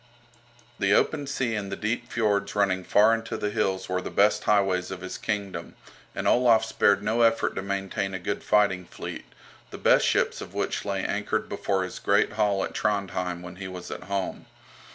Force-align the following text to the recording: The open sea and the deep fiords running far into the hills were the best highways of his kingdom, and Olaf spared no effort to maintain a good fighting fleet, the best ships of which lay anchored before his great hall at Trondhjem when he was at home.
The 0.79 0.95
open 0.95 1.27
sea 1.27 1.53
and 1.53 1.71
the 1.71 1.75
deep 1.75 2.11
fiords 2.11 2.55
running 2.55 2.83
far 2.83 3.13
into 3.13 3.37
the 3.37 3.51
hills 3.51 3.87
were 3.87 4.01
the 4.01 4.09
best 4.09 4.45
highways 4.45 4.89
of 4.89 5.01
his 5.01 5.19
kingdom, 5.19 5.75
and 6.15 6.27
Olaf 6.27 6.65
spared 6.65 7.03
no 7.03 7.21
effort 7.21 7.53
to 7.53 7.61
maintain 7.61 8.15
a 8.15 8.19
good 8.19 8.43
fighting 8.43 8.85
fleet, 8.85 9.25
the 9.69 9.77
best 9.77 10.07
ships 10.07 10.41
of 10.41 10.55
which 10.55 10.85
lay 10.85 11.03
anchored 11.05 11.47
before 11.47 11.83
his 11.83 11.99
great 11.99 12.31
hall 12.31 12.63
at 12.63 12.73
Trondhjem 12.73 13.43
when 13.43 13.57
he 13.57 13.67
was 13.67 13.91
at 13.91 14.05
home. 14.05 14.47